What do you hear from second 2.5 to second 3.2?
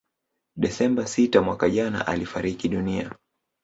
dunia